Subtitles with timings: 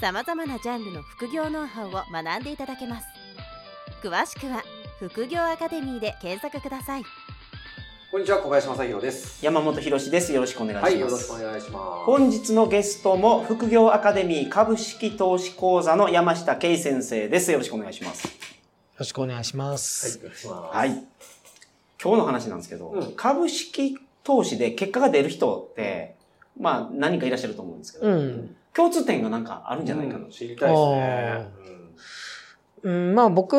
[0.00, 3.06] さまざまなジャンルの副業ノウハウを学んでいただけます
[4.00, 4.62] 詳しくは
[5.00, 7.02] 副業アカデミーで検索ください
[8.10, 9.44] こんにちは、小林正宏です。
[9.44, 10.32] 山本博史です。
[10.32, 10.92] よろしくお願いします。
[10.92, 12.04] はい、よろしくお願いします。
[12.06, 17.52] 本日のゲストも副業アカデミー株式投資講座の山下圭先生です。
[17.52, 18.24] よろしくお願いします。
[18.26, 18.32] よ
[18.98, 20.18] ろしくお願いしまはい、す。
[20.20, 20.76] お願いします。
[20.78, 20.88] はい。
[22.02, 26.16] 今日の話なんですけど、うん株式投資で結果が出る人って、
[26.58, 28.56] まあ何かいらっしゃると思うんですけど、うん。
[28.74, 30.24] 共通点がなんかあるんじゃないかな。
[30.24, 31.48] うん知りたいですね。
[32.82, 33.56] うん、まあ僕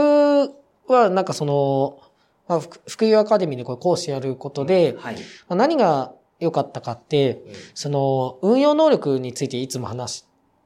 [0.87, 1.99] はなんかその、
[2.47, 5.15] まあ、副副業アカデミーでこれ講師やることで、はい。
[5.15, 10.25] まあ何が良かったかって、うんその運用能力についていつも話し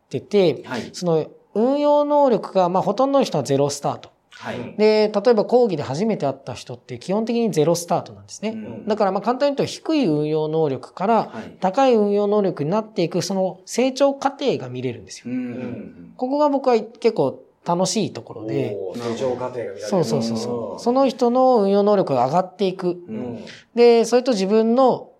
[0.10, 0.90] てて、はい。
[0.94, 4.13] その運用能力がまあほとんどの人はゼロスタート。
[4.40, 4.76] はい。
[4.78, 8.50] で、例えば講義で初めて会った人って基本的にゼロスタートなんですね。
[8.50, 11.58] うんだからまあ簡単に言うと低い運用能力からはい。
[11.60, 15.26] 高い運用能力になっていくその成長過程が見れるんですよ。
[15.28, 19.80] うんうんここが僕は結構楽しいところで、成長過程が見られる。
[19.80, 20.82] そうそうそうそう。
[20.82, 22.90] その人の運用能力が上がっていく。
[22.90, 23.46] ううんん。
[23.74, 25.13] で、それと自分の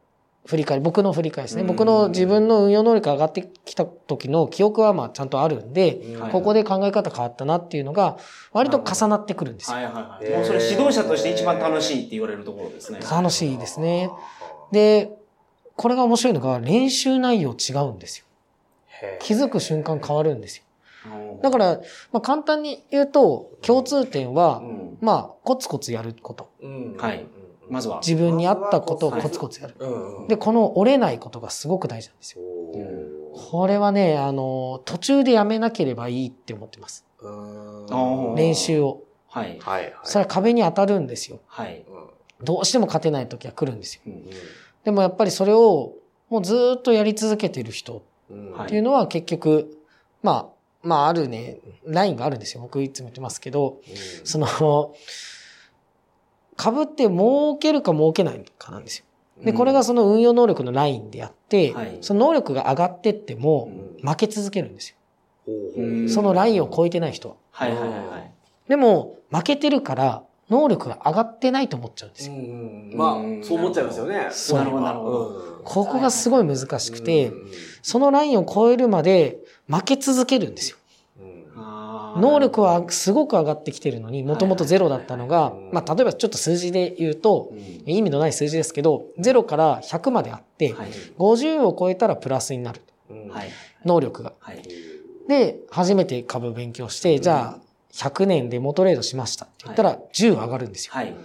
[0.46, 1.62] 振り返り、僕の振り返りですね。
[1.62, 8.18] うん僕の自分の運用能力が上がってきた時の記憶はまあちゃんとあるんで、うんここで考え方変わったなっていうのが
[8.52, 9.78] 割と重なってくるんですよ。
[9.78, 10.38] はいはいはい。
[10.38, 13.00] もうそれ指導者として一番楽しいって言われるところですね。
[13.10, 14.10] 楽しいですね。
[14.72, 15.12] で、
[15.76, 18.26] これが面白いのが練習内容違うんですよ。
[19.20, 20.64] 気づく瞬間変わるんですよ。
[20.66, 21.82] うんだから、
[22.14, 26.50] まあ簡単に言うと共通点は、うんまあコツコツやること。
[26.62, 27.26] うんはい
[27.74, 28.00] まずは。
[28.00, 29.76] 自分に合ったことをコツコツやる。
[30.28, 32.42] で、この折れないことがすごく大事なんですよ。
[33.36, 37.06] これはね、あの、途中でやめなければいいって思ってます。
[38.36, 39.02] 練習を。
[39.28, 39.58] はい。
[39.60, 39.94] はいはい。
[40.04, 41.40] それは壁に当たるんですよ。
[41.48, 41.84] はい。
[42.42, 44.02] どうしても勝てない時は来るんですよ。
[44.06, 44.30] うん
[44.84, 45.94] でもやっぱりそれを
[46.30, 49.78] もうずーっとやり続けてる人っていうのは結局、
[50.22, 52.62] まあ、まああるね、ラインがあるんですよ。
[52.62, 53.80] 僕いつも言ってますけど、
[54.24, 54.94] その、
[56.56, 59.06] 株って儲けるか儲けないかなんですよ。
[59.44, 63.70] で、これがその運用能力のラインであって、はいその能力が上がってっても
[64.02, 64.96] うん負け続けるんですよ。
[65.46, 67.36] ほうんそのラインを超えてない人は。
[67.52, 68.32] はいはいはいはい。
[68.68, 72.34] でも、負けてるから、能力が上がってないと思っちゃうんですよ。
[72.34, 72.40] うん
[72.92, 74.28] うんまあ、そう思っちゃいますよね。
[74.32, 79.38] そうなるほどなるほどうんここがすごい難しくてうん、そのラインを超えるまで
[79.68, 80.78] 負け続けるんですよ。
[82.18, 87.54] 能力はすごく上がってきてるのに、もともとゼロだったのがまあ、例えばちょっと数字で言うと
[87.86, 90.90] 意味のない数字ですけど、0から100まであって、はい。
[91.18, 92.82] 50を超えたらプラスになる。
[93.86, 94.34] 能力が。
[94.40, 94.64] はい。
[95.28, 97.60] で、初めて株勉強して、じゃあ、
[97.94, 100.94] 100年デモトレードしましたって言ったら10上がるんですよ。
[100.94, 101.16] はい。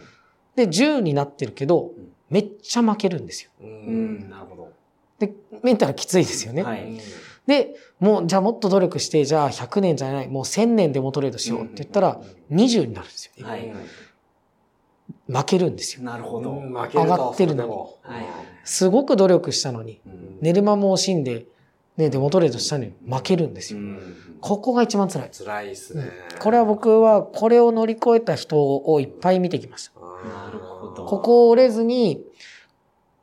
[0.54, 3.50] で、10になってるけどうん、めっちゃ負けるんですよ。
[3.60, 4.72] なるほど。
[5.18, 5.32] で、
[5.62, 6.62] メンタルきついですよね。
[6.62, 7.00] はい。
[7.48, 12.20] で、もう、じゃあもっと努力して、じゃあ100年じゃない、もう1000年デモトレードしようって言ったら、
[12.50, 13.46] 20になるんですよ。
[13.46, 13.72] はい。
[15.26, 16.02] 負けるんですよ。
[16.02, 16.50] なるほど。
[16.50, 18.24] うん負けると上がってるのにそれでもはい。
[18.64, 21.46] すごく努力したのに、うん寝る間も惜しんで、
[21.96, 23.80] ね、デモトレードしたのに負けるんですよ。
[24.42, 25.30] ここが一番辛い。
[25.32, 26.04] 辛いですね。
[26.38, 29.98] これは僕はこれを乗り越えた人をいっぱい見てきました。
[30.00, 32.22] なるほどここを折れずに、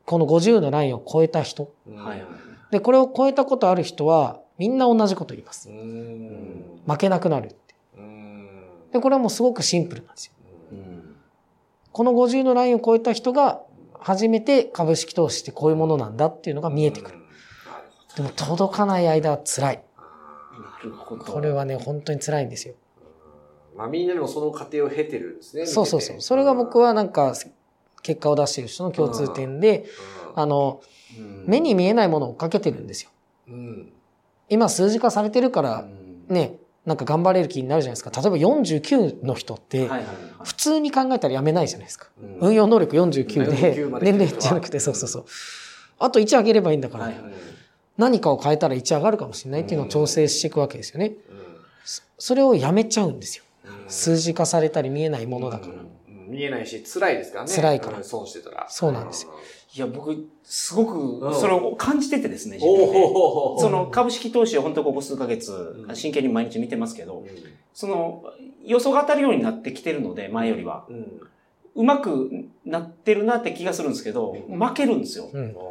[0.06, 1.72] この50のラインを超えた人。
[1.88, 2.45] うんはいはい。
[2.76, 5.72] で、これを超えたことある人は、みんな同じこと言いますう。
[5.72, 7.56] ん負けなくなるって。
[7.98, 8.50] うん
[8.92, 10.34] で、これはもうすごくシンプルなんですよ。
[10.74, 11.16] うん
[11.94, 13.62] この50のラインを超えた人が、
[13.98, 17.18] 初めて株式投資ってこういうものなんだっていうのが見えてくる。
[18.18, 19.84] でも届かない間は辛い。
[20.60, 21.24] なるほど。
[21.24, 22.76] これはね、本当に辛いんですよ。
[23.78, 25.66] まあみんなでもその過程を経てるんですね。
[25.66, 26.20] そうそうそう。
[26.20, 27.34] それが僕はなんか、
[28.04, 29.86] 結果を出している人の共通点で、
[30.36, 30.95] あの、うん
[31.46, 33.10] 目に見えないものをかけてるんですよ。
[33.50, 33.92] うん。
[34.50, 38.12] 今数字化されてるかうら、んね、なんか頑張れる気になるじゃないですか。
[38.12, 39.90] 例えば49の人って。
[40.44, 42.10] 普通に考えたらやめないじゃないですか。
[42.22, 45.26] うん運用能力49で49ま、で来てる人は年齢じゃなくて、そうそうそう。
[46.00, 47.24] あと1上げればいいんだから、はいはい
[47.98, 51.14] 何かを変えたら1上がるかもしれないっていうのを調整していくわけですよね。
[52.18, 53.46] それをやめちゃうんですよ。
[53.88, 55.74] 数字化されたり見えないものだから。
[55.74, 55.88] うん
[56.28, 57.54] 見えないし、辛いですからね。
[57.56, 58.66] 辛いからうん損してたら。
[58.68, 59.32] そうなんですよ
[59.76, 67.26] いや、僕、すごうんく、それを感じててですね、自お分その株式投資を本当ここ数ヶ月う、ん真剣に毎日見てますけど、う
[67.74, 68.24] その、
[68.64, 70.86] 予想が当たるようになってきてるので、前よりは。
[70.90, 70.94] ん。
[70.94, 71.22] うん。
[71.76, 72.30] うまく
[72.64, 75.30] なってるなって気がするんですけど、負けるんですよ。
[75.34, 75.54] うん。
[75.54, 75.66] だか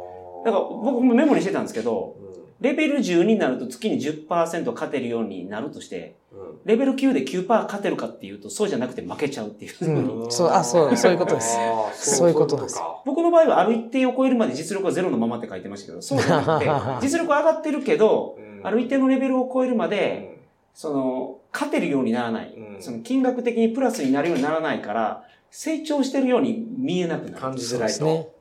[0.45, 6.24] ら僕もメモにしてたんですけど、うんレベル10になると月に10%勝てるようになるとして、うん
[6.65, 9.73] レベル9で9%勝てるかっていうと、そうじゃなくて負けちゃうっていう。
[9.73, 10.31] ふうん。
[10.31, 11.57] そうあそうそういうことです。
[11.93, 12.75] そういうことです。
[12.75, 13.03] か。
[13.05, 18.61] 僕の場合はある一定を超えるまで実力はゼロのままって書いてましたけど、そうじゃなくて、実力は上がってるけど、うん。
[18.63, 20.39] ある一定のレベルを超えるまで、
[20.73, 22.53] その、勝てるようにならない。
[22.57, 22.81] うん。
[22.81, 27.41] その金額的にプラスになるようにならないから、成長してるように見えなくなる。
[27.41, 28.33] 感じづらいと。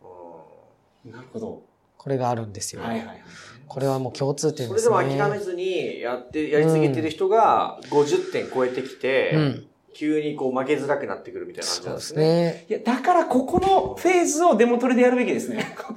[1.05, 1.63] なるほど。
[2.05, 2.83] これがあるんですよ。
[2.83, 3.23] はいはいはい。
[3.67, 5.05] これはもう共通点それですね。
[5.09, 9.67] でも諦めずにやって、やり続けてる人が50点超えてきて、うん。
[9.95, 12.45] 急にこう負けづらくなってくるみたいな感じそうですなんですね。
[12.53, 12.67] ね。
[12.69, 15.75] いや、だからここのフェーズをデモトレでやるべきですね。
[15.79, 15.95] こ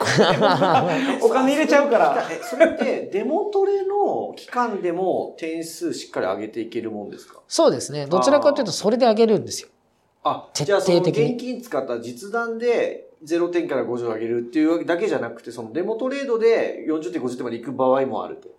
[1.24, 2.28] お金入れちゃうから。
[2.32, 7.42] え、それってデモトレの期間でも点数しっかり上げていけるもんですか？
[7.48, 8.06] そうですね。
[8.06, 9.70] どちらかというとそれで上げるんですよ。
[10.24, 18.50] あ、徹じゃあその底的に現金使った実弾で0点から50上げるっていうだけじゃなくて、そのデモトレードで40点、50点まで行く場合もあると。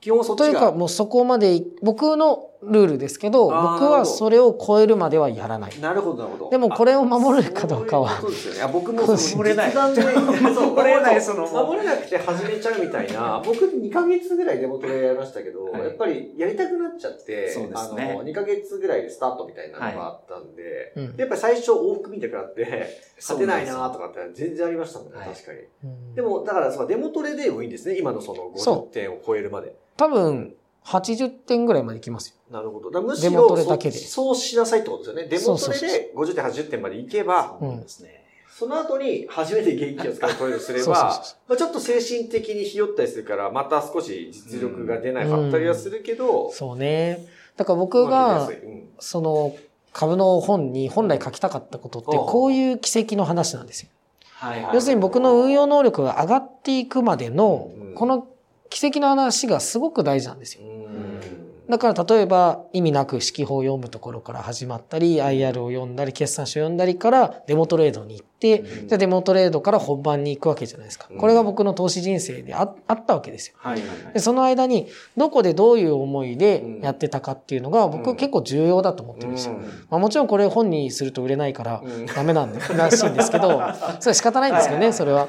[0.00, 0.46] 基本そっちが。
[0.46, 5.80] というか、もうそこまで、僕のルールですけど、僕はそれを超えるまではやらない。
[5.80, 6.50] なるほど、なるほど。
[6.50, 8.20] でもこれを守れるかどうかは。
[8.20, 8.62] そうですよね。
[8.62, 9.74] あ僕も守れない。
[9.74, 9.96] 守
[10.88, 11.46] れないその。
[11.46, 15.82] 守れなくて始めちゃうみたいな、僕2ヶ月ぐらいデモトレやりましたけど、はい。
[15.82, 18.12] やっぱりやりたくなっちゃって、そうですね。
[18.12, 21.04] あの、2ヶ月ぐらいでスタートみたいなのがあったんで、うん。
[21.16, 22.86] やっぱり最初往復見たくなって、
[23.18, 25.58] 勝てないなとかって全然ありましたもんね、はい確かに。
[25.84, 26.14] うん。
[26.14, 29.74] でも、だからそのデモトレでもいいんですね、今のその50そ点を超えるまで。
[29.96, 32.36] 多分、80点ぐらいまでいきますよ。
[32.50, 32.90] なるほど。
[32.90, 35.28] だむしデモろトレだけでそうそうしなさいってことですよね。
[35.28, 38.22] デモトレで50点、80点までいけば、うんそうですね。
[38.50, 41.22] その後に初めて現金を使うトレードすれば
[41.56, 47.26] ちょっと精神的にひよったりするから、また少し実力が出ないかったりはするけど、そうね。
[47.56, 48.50] だからう僕が
[48.98, 49.56] その、
[49.92, 53.88] 株の本に本来書きたかったことって、うんこういう奇跡の話なんですよ。
[54.22, 58.26] はい要するに僕の運用能力が上がっていくまでのうん、この
[58.72, 60.64] 奇跡の話がすごく大事なんですよ。
[60.64, 60.82] うん
[61.68, 71.16] だから例えば意味なく式法を読むところから始まったり、IR を読んだり、決算書を読んだりからデモトレードに行って、うんじゃあデモトレードから本番に行くわけじゃないですかうん。
[71.16, 73.56] これが僕の投資人生でああったわけですよ。
[74.12, 74.20] で、。
[74.20, 79.54] その間にどこでどういう思いでやってたかっていうのが僕うん結構重要だと思ってるんですよ。
[79.54, 85.26] うんまあ、もちろんこれ本にすると売れないからうんダメなんで、らしいんですけど、それは仕方ないんですけどね、それは。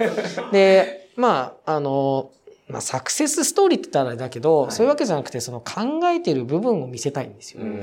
[0.51, 2.31] で、まあ、あの、
[2.67, 7.61] まあ、サクセスストーリーって言ったらあれだけど、はいそういうわけじゃなくて、その考えてる部分を見せたいんですよ。
[7.61, 7.81] うん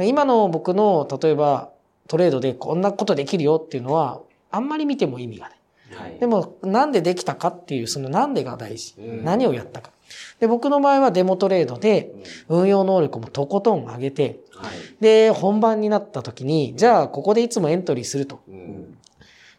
[0.00, 1.70] 今の僕の、例えば、
[2.06, 4.20] トレードでこんなことできるよっていうのは、
[4.50, 5.58] あんまり見ても意味がない。
[5.90, 8.94] はいでも、なんでできたかっていう、そのなんでが大事。
[8.98, 9.90] うん何をやったか。
[10.38, 12.12] で、僕の場合はデモトレードで、
[12.48, 14.70] 運用能力もとことん上げて、はい。
[15.00, 18.40] で、本番になった時に、じゃあ、ここでいつもエントリーすると。
[18.48, 18.97] うん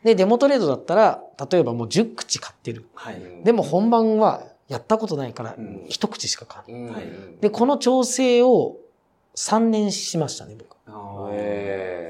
[0.04, 2.86] で、デモトレードだったら、例えばもう10口買ってる。
[2.94, 3.22] はい。
[3.44, 6.82] でも本番はやったことないからうん、一口しか買わない。
[6.82, 7.06] うんはい
[7.42, 8.78] で、この調整を
[9.36, 10.78] 3年しましたね、僕。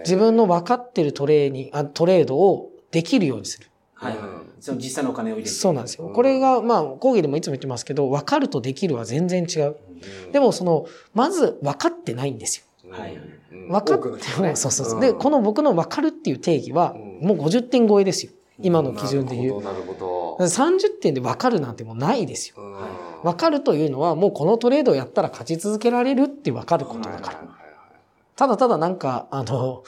[0.04, 3.68] 自分の分かってるトレーに、あトレードをできるようにする。
[3.94, 4.28] はいはい。
[4.62, 5.50] その実際のお金を入れて。
[5.50, 6.08] そうなんですよ。
[6.08, 9.78] うんこれが、まあ、講義でもいつも言ってますけど、分かるとできるは全然違う。
[10.26, 12.66] うんでも、その、まず分かってないんですよ。
[12.90, 14.98] はいうん分かっても、そうそうそう。
[14.98, 18.32] んで、この僕の分かるっていう定義は、うんもう50点超えですよ。
[18.62, 19.62] 今の基準で言う。
[19.62, 20.38] なるほど。
[20.40, 22.56] なる30点で分かるなんてもうないですよ。
[23.24, 27.44] 分かるというのは、もうこのトレードをやったら勝ち続けられるって分かることだから。
[28.36, 29.84] ただただなんか、あの、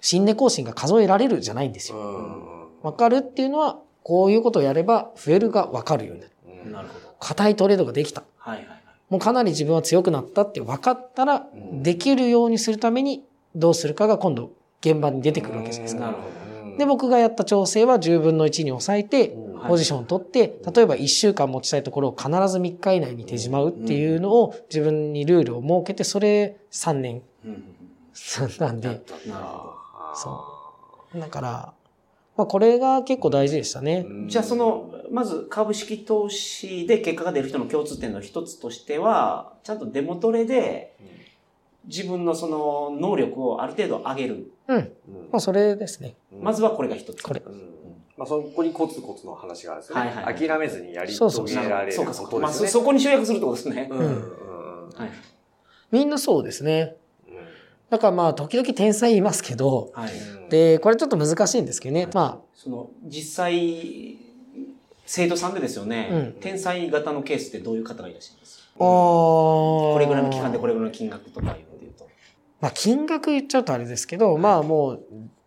[0.00, 2.68] 新値更新が数えられるじゃないんですよ。
[2.82, 6.70] 分かるっていうのは、こういうことをやれば増えるが分かるようになる。
[6.72, 7.14] なるほど。
[7.18, 8.22] 硬いトレードができた。
[8.38, 8.79] はいはいはい。
[9.10, 11.82] もうかなり自分は強くなったって分かったら、うん。
[11.82, 13.24] できるようにするために
[13.54, 16.14] どうするかが今度現場に出てくるわけじゃないですか。
[16.78, 19.50] で、僕がやった調整は10分の1に抑えて、うん。
[19.68, 27.22] ポジションを取って、例えば1週間持ちたいところを必ず3日以内に手じまうっていうのを自分にルールを設けて、それ3年。
[28.58, 29.02] なんで、
[30.14, 30.44] そ
[31.18, 31.72] だから、
[32.40, 34.02] まあこれが結構大事でしたね。
[34.02, 34.26] ど。
[34.26, 40.96] じゃあその、まず株式投資で結果が出る人の共通点の一つとしては、ちゃんとデモトレで
[41.84, 44.50] 自分のその能力をある程度上げる。
[44.68, 44.76] うん。
[44.76, 44.90] うん
[45.30, 46.14] まあそれですね。
[46.40, 47.20] まずはこれが一つ。
[47.20, 47.74] これうん
[48.16, 50.00] まあそこにコツコツの話があるんですよね。
[50.00, 52.38] はいはいはい諦めずにやりそうそう遂げられるこそうかそうか。
[52.38, 52.52] まあ。
[52.52, 53.86] そそこに集約するってことですね。
[53.90, 55.10] うんうんうんはい。
[55.90, 56.96] みんなそうですね。
[57.90, 60.10] だからまあ、時々天才いますけど、はい。
[60.50, 62.08] で、これちょっと難しいんですけどね。
[62.14, 64.16] まその、実際、
[65.06, 68.60] 生徒さんでですよね、うん天才型のケースってどういう方がいらっしゃいます？
[68.76, 72.08] あ、ここれぐらいの期間でこれぐらいの金額とかいうので言うと。
[72.60, 75.02] まあ、金額言っちゃうとあれですけど、まあもう、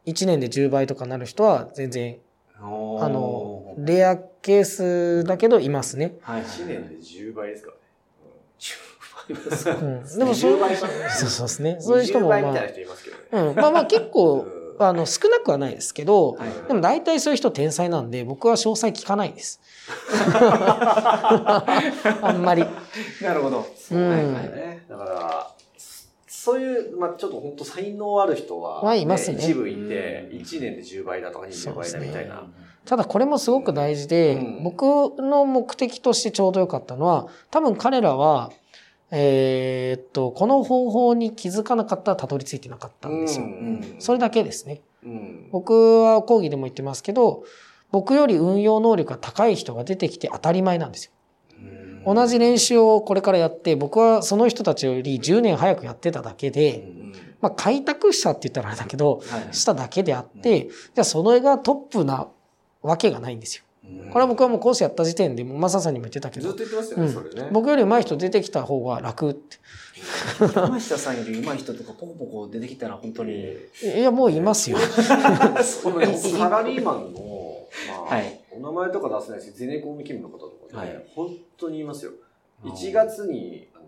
[0.06, 2.18] 1年で10倍とかなる人は全然、
[2.60, 2.66] あ
[3.06, 6.16] あの、レアケースだけどいますね。
[6.22, 6.42] はい。
[6.44, 7.83] 1年で10倍ですからね。
[7.83, 7.83] 10倍ですか？
[9.30, 10.04] うん。
[10.18, 11.78] でもそう20倍かそうそうですね。
[11.80, 13.50] そういう人も20まあ、ますけどね。
[13.50, 13.56] うん。
[13.56, 14.46] まあまあ結構、
[14.80, 19.60] あの、少なくはないですけど、はいでも大体そういう人天才なんで、僕は詳細聞かないです。
[22.22, 22.66] あんまり。
[23.22, 23.66] なるほど。
[23.92, 24.86] うんはいはいね。
[24.90, 25.52] だから、
[26.28, 32.44] そういう、まあちょっと本当才能ある人は、はいいますね一部いて、うん1年で10倍だとか20倍だみたいな。
[32.86, 34.84] ただこれもすごく大事で、うん僕
[35.22, 38.52] の目的としてちょうどよかったのは、多分彼らは、
[39.16, 43.46] えーっと、この方法に気づかなかったらたどり着いてなかったんですよ。
[43.46, 44.82] うんそれだけですね。
[45.04, 45.50] うん。
[45.52, 47.44] 僕は講義でも言ってますけど、
[47.92, 51.12] 僕より運用能力が高い人が出てきて当たり前なんですよ。
[52.06, 56.92] 同じ練習をこれからやって、僕はその人たちより10年早くやってただけで、
[57.40, 62.28] まあ開拓したって言ったらあれだけど、はいしただけであって、じゃあその絵がトップな
[62.82, 63.64] わけがないんですよ。
[63.84, 67.50] これは僕はもう講師やった時点で、もうマサさんにも言ってたけどずっと、言ってますよね、うんそれね。
[67.52, 69.58] 僕より上手い人出てきた方が楽って。
[70.56, 73.58] 山下さんより上手い人とかポコポコ出てきたら本当に。
[73.84, 74.78] いや、もういますよ。
[74.78, 82.12] この サラリーマンの、まあ、はいお名前とか出せないですけど、ゼネコン勤務の方とかね、はい本当にいますよ。
[82.64, 83.84] あー1月に、あの、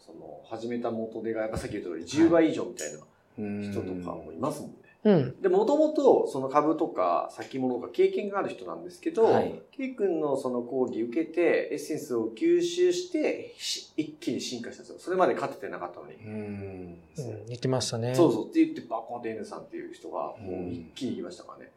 [0.00, 4.76] その、始めた元手が、やっぱさっき言った通り、10倍以上みたいな人とかもいますもんね。
[5.04, 5.40] うん。
[5.40, 14.98] で、もともと、その株とか先物とか経験がある人なんですけど、はいケイ君のその講義受けて、エッセンスを吸収して、し一気に進化したんですよ。
[15.00, 16.14] それまで勝ててなかったのに。
[16.14, 16.98] うん。
[17.18, 18.14] うん言ってましたね。
[18.14, 21.72] そうそうって言って、バコンって N さんっていう人が、もう一気に行きましたからね。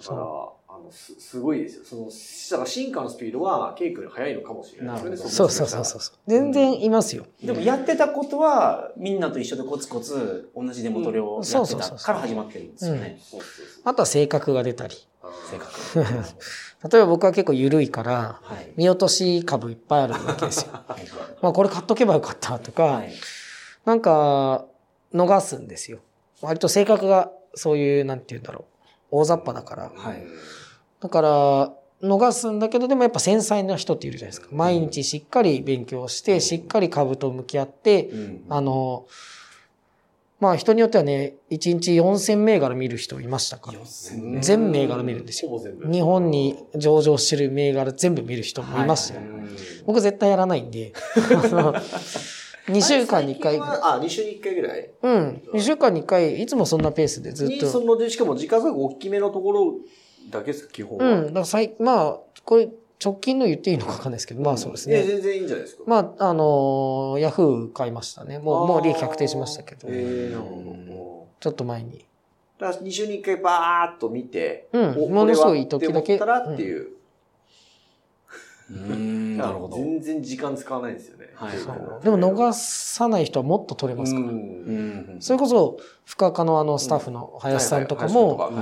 [0.00, 1.84] だから、あの、す、すごいですよ。
[1.84, 5.30] その、だから進化のスピードは、ケイ君より速いのかもしれないですね。
[5.30, 6.16] そうそうそうそうそう。
[6.26, 7.26] 全然いますよ。
[7.42, 13.18] でもやってたことは、みんなと一緒でコツコツ同じデモトレをやってたから始まってるんですよね。
[13.84, 14.96] あとは性格が出たり。
[15.50, 15.72] 性格。
[15.92, 16.04] 格。
[16.90, 18.72] 例えば僕は結構緩いから、はい。
[18.76, 20.72] 見落とし株いっぱいあるわけですよ。
[21.40, 23.12] まあこれ買っとけばよかったとか、はい。
[23.84, 24.66] なんか
[25.14, 26.00] 逃すんですよ。
[26.40, 28.71] 割と性格がそういう、なんて言うんだろう。
[29.12, 29.92] 大雑把だから。
[29.94, 30.22] はい
[31.00, 34.48] だから、逃すんだけど、でもやっぱ繊細な人っているじゃないですか。
[34.52, 39.06] 毎日しっかり勉強して、しっかり株と向き合って、うんあの、
[40.40, 43.72] まあ人によってはね、1日4000銘柄見る人いましたか？
[43.72, 43.78] ら。
[44.40, 45.50] 全銘柄見るんですよ。
[45.90, 49.20] 日本に上場してる銘柄全部見る人もいましたよ。
[49.86, 50.92] 僕絶対やらないんで、
[52.68, 53.78] 2週間に1回ぐらい。
[53.82, 54.90] あ、2週に1回ぐらい？
[55.02, 55.42] うん。
[55.54, 57.86] 2週間に1回、いつもそんなペースでずっに、そと。
[57.86, 59.74] の、でしかも時間が大きめのところ
[60.30, 61.04] だけですか、基本は。
[61.04, 61.26] うん。
[61.28, 62.68] だから最、まあ、これ、
[63.04, 65.06] 直近の言っていいのかわかんないですけど、まあそうですいや、ね。
[65.06, 65.82] 全然いいんじゃないですか。
[65.86, 68.38] まあ、あのーヤフー買いましたね。
[68.38, 72.04] もう、もう利益確定しましたけど、ええなるほちょっと前に。
[72.60, 72.66] ど。
[72.66, 76.18] だから2週に1回バーっと見て、うんおものすごい時だけっ
[76.56, 76.90] ていう。
[78.74, 79.36] うん。
[79.36, 79.76] なるほど。
[79.76, 81.30] 全然時間使わないんですよね。
[81.34, 81.56] はい。
[81.58, 82.00] そう。
[82.02, 84.26] でも逃さない人はもっと取れますから。
[84.26, 84.34] うん。
[84.34, 85.16] うん。
[85.20, 88.52] それこそ、深川のあのスタッフの林さんとかも、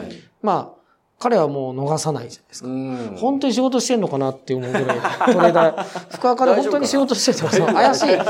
[0.42, 0.80] まあ、
[1.22, 2.68] 彼はもう逃さないじゃないですか。
[2.68, 3.16] うん。
[3.18, 5.84] 本当に仕事してんのかなって思うぐらい、トレーダー、
[6.16, 8.22] 深川で本当に仕事してても、その怪しい、うん、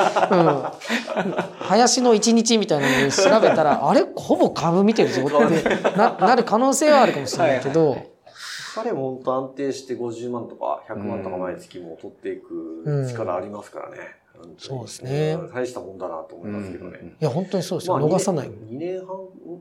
[1.61, 4.05] 林の一日みたいなのを調べたら、あれ？
[4.17, 7.97] ほぼ株見てるぞってななる可能性はあるかもしれないけど、
[8.75, 14.21] 彼も本当安定して50万とか100万とか毎月も取っていく力ありますからね。
[14.35, 17.17] 本当にそうですねうん大したもんだなと思いますけどね。
[17.21, 17.99] いや、本当にそうですよ。
[17.99, 18.49] まあ逃さない。
[18.49, 19.17] 2年半、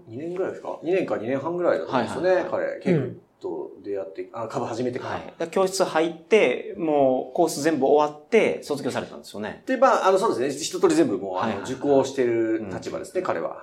[0.09, 2.79] 2年ぐらいですか ?2 年か2年半ぐらいだったんですよね、はいはい彼。
[2.81, 5.11] ケイ君と出会って、あ、株始めてから。
[5.15, 5.49] はい。
[5.49, 9.63] 教室入って、もうコース全部終わって卒業されたんですよね。
[9.65, 10.63] で、まあ、あの、そうですね。
[10.63, 13.49] 一通り全部もう、あの、はいはい受講してる立場ですね、彼は。
[13.49, 13.59] はい。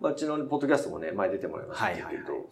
[0.00, 2.44] まあ、うちのポッドキャストもね、前出てもらいましたけど、はいはいはい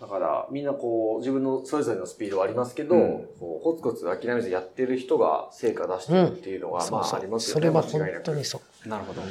[0.00, 7.52] だから、みんなこう、自分のそれぞれのスピードはありますけど、うんこうコツコツ諦めずやってる人が成果出してるっていうのは、まあ、そうそうありますよね。
[7.54, 8.60] それは本当にそう。
[8.86, 9.22] なるほど。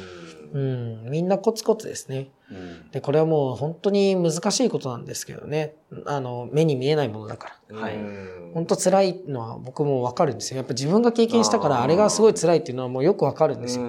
[0.52, 2.30] うん、みんなコツコツですね。
[2.50, 5.74] うんで、これはもう本当に難しいことなんですけどね。
[6.06, 7.76] あの、目に見えないものだから。
[7.78, 10.56] はいうん本当辛いのは僕もわかるんですよ。
[10.56, 13.84] やっぱ自分が経験したからあれがすごい辛いっていうのはもうよくわかるんですよ。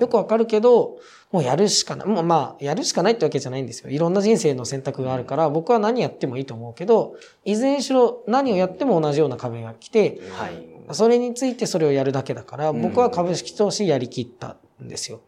[0.00, 0.96] よくわかるけど、
[1.30, 2.08] もうやるしかない。
[2.08, 3.90] もうまあ、やるしかないってわけじゃないんですよ。
[3.90, 10.94] いろんな人生の選択があるから、僕は何やってもいいと思うけど、いずれにしろ何をやっても同じような壁が来て、はい。
[10.94, 15.20] それについてそれをやるだけだから、うん僕は株式投資やりきったんですよ。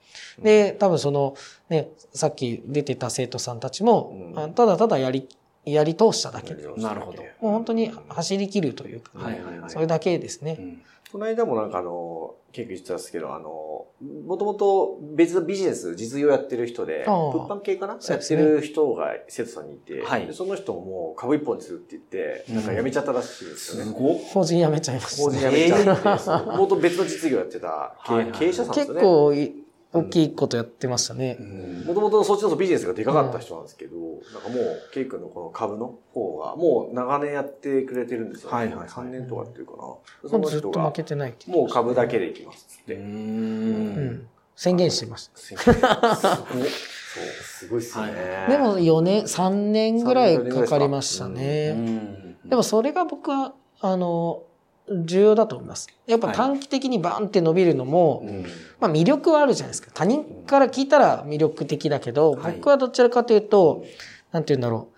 [0.42, 1.34] で、多分その、
[1.68, 5.28] ね、さっき出てた生徒さんたちも、うんあただただやり、
[5.64, 6.54] やり通しただけ。
[6.54, 7.22] もなるほど。
[7.22, 10.56] う本当に走り切るというか、はいはいはいそれだけですね。
[10.58, 13.86] うんこの間もなんかあの、結構言ってたんですけど、あの、
[14.26, 20.26] もともと別のビジネス、実業やってる人で、物販系かな、やってる人が生徒さんにいて、はい。
[20.26, 23.84] でその人ももう株一本にするって言って、なんか辞めちゃったらしいですよ。
[23.84, 23.92] ね。
[23.92, 24.18] ごっ。
[24.32, 27.96] 法人辞めちゃいました、法人辞めちゃって、もと別の実業やってた
[28.38, 29.00] 経営者さんですね。
[29.00, 29.59] 構い
[29.92, 31.36] 大きいことやってましたね。
[31.84, 33.96] もともとそっちのビジネスがでかかった人なんですけど、
[34.32, 38.56] なんかもう、ケイ君のこの株の方が、もう長年やってくれてるんですよ、ね。
[38.56, 39.78] はいはいはい3年とかっていうかな。
[39.78, 42.94] もそうの人がずっと負、けてないもう株だけでいきますって。
[42.94, 42.98] う。
[42.98, 44.28] うんん。
[44.54, 45.38] 宣言してました。
[45.38, 45.64] すごい。
[45.64, 48.46] そう、すごいっすよね。
[48.48, 52.36] でも4年、3年ぐらいかかりましたね。
[52.44, 54.44] でもそれが僕は、あの、
[54.90, 55.88] 重要だと思います。
[56.06, 58.44] やっぱ短期的にバーンって伸びるのも、うん、
[58.80, 59.90] まあ魅力はあるじゃないですか。
[59.94, 63.84] 他人から聞いたら魅力的だけど、はい僕はどちらかというと、
[64.32, 64.88] なんて言うんだろ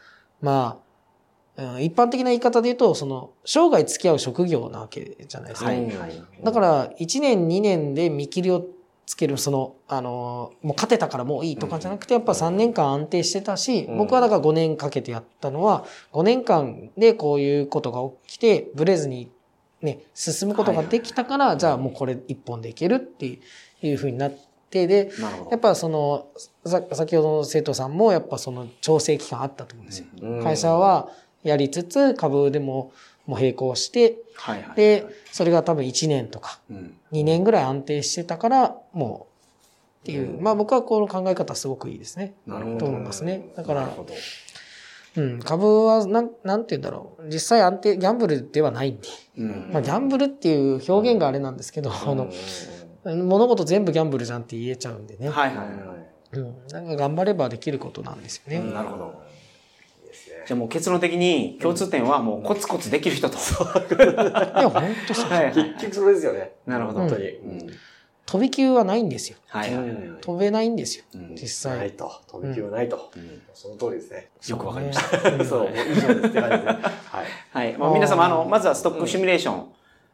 [0.43, 0.45] う。
[0.45, 0.79] ま
[1.57, 5.69] あ、うん一般的な言い方で言うと、その、生涯付き合う職業なわけじゃないですか。
[5.69, 5.93] はい
[6.43, 8.67] だから、1年、2年で見切りを
[9.05, 19.31] つける、その、あの、もう勝てたからもういいとかじゃなくて、やっぱ3年間安定してたし、うん僕はだから5年かけてやったのは、5年間でこういうことが起きて、ブレずに
[19.83, 23.41] ね、進むことができたから、じゃあもうこれ一本でいけるって
[23.83, 24.31] いうふうになっ
[24.71, 25.11] て、で。
[25.51, 26.29] やっぱその、
[26.65, 30.07] さ先ほどの生徒さんもやっぱその調整期間あったと思うんですよ。
[30.23, 31.11] うん会社、は
[31.43, 32.93] やりつつ、株でも
[33.27, 34.77] もう並行して、はいはい。
[34.77, 39.33] で、それが多分1年とかうん、2年ぐらい安定してたから、もう、
[40.03, 42.35] っていう、うんまあ僕はこの考え方すごくいいですね。
[42.47, 42.79] なるほど。
[42.79, 43.51] と思いますね。
[43.57, 44.15] だからなる、ほど。
[45.17, 47.27] うん、株はなん、なんて言うんだろう。
[47.29, 49.09] 実際安定、ギャンブルではないんで。
[49.39, 52.31] うんまあギャンブルっていう表現があれなんですけど、あの、
[53.05, 55.29] 物事全部ギャンブルじゃんって言えちゃうんでね。
[55.29, 56.39] はいはいはい。
[56.39, 56.55] うん。
[56.69, 58.59] なんか頑張ればできることなんですよね。
[58.59, 59.23] うんなるほど。
[60.03, 63.37] いいですねじゃあもう結論的に共通点はもうコツコツできる人と。
[63.37, 63.39] い
[64.63, 65.31] や、本当そう。
[65.31, 66.53] はいはい結局それですよね。
[66.67, 67.01] なるほど。
[67.01, 67.29] 本当に。
[67.29, 67.71] うん
[68.27, 69.37] 飛び級はないんですよ。
[69.49, 69.97] はいはいはい。
[70.21, 71.05] 飛べないんですよ。
[71.15, 71.79] うん実際。
[71.79, 72.11] ないと。
[72.29, 73.11] 飛び級はないと。
[73.17, 74.29] うんその通りですね。
[74.49, 75.19] よくわかりました。
[75.39, 76.73] たそう、以上ですって感じで。
[76.73, 77.27] はい。
[77.51, 77.77] はい。
[77.77, 79.67] まあ、皆様、あの、まずはストックシミュレーション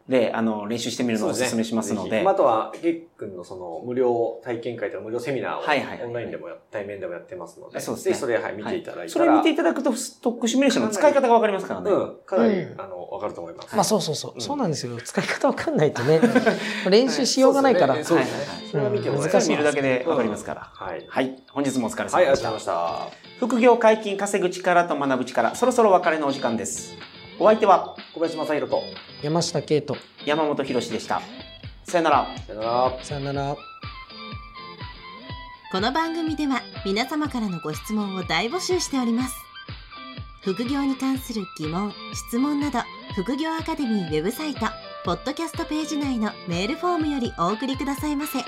[0.09, 2.27] で、あの、練習してみるのをお勧めしますのでぜひ。
[2.27, 9.09] あとは、ゲックンのその、無料体験会とか無料セミナーを、はいはいはいオンラインでもや、対面でもやってますので、そうですねぜひそれ、はい、見ていただいたら。
[9.09, 11.91] それ見ていただくと、ストックシミュレーションの使い方がわかりますからね。
[11.91, 13.75] うん、かなり、うんあの、わかると思います。
[13.75, 14.33] まあそうそうそう。
[14.35, 14.97] うんそうなんですよ。
[14.97, 16.21] 使い方わかんないとね。
[16.89, 18.03] 練習しようがないから。
[18.03, 18.39] そうですね。
[18.39, 20.71] はいはいはいそれは見てもらえ難しい見るだけでわかりますから。
[20.75, 21.05] はい。
[21.09, 21.43] はい。
[21.51, 22.51] 本日もお疲れはい、あり様でした。
[22.51, 23.47] がとうございました。
[23.47, 26.95] 副業解禁稼ぐ力と学ぶ力、そろそろお別れのお時間です。
[27.41, 28.83] お相手は小林正宏と、
[29.23, 29.97] 山下圭人。
[30.27, 31.23] 山本博史でした。
[31.85, 32.27] さよなら。
[32.45, 33.05] さよなら。
[33.05, 33.57] さよなら。
[35.71, 39.37] この番組では皆様からのご質問を大募集しております
[40.43, 42.79] 副業に関する疑問・質問など
[43.15, 44.61] 副業アカデミーウェブサイト
[45.05, 48.39] ポッドキャストページ内のメールフォームよりお送りくださいませ